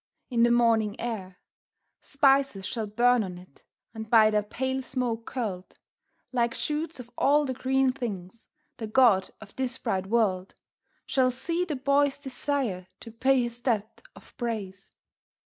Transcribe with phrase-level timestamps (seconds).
[0.31, 1.37] In the morning air,
[2.01, 3.63] Spices shall burn on it,
[3.93, 5.77] and by their pale smoke curled,
[6.31, 10.55] Like shoots of all the Green Things, the God of this bright World
[11.05, 14.89] Shall see the Boy's desire to pay his debt of praise.